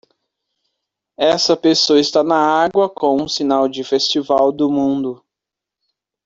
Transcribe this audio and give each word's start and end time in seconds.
Essa 1.15 1.55
pessoa 1.55 1.99
está 1.99 2.23
na 2.23 2.35
água 2.39 2.89
com 2.89 3.21
um 3.21 3.27
sinal 3.27 3.67
de 3.69 3.83
festival 3.83 4.51
do 4.51 4.67
mundo. 4.67 5.23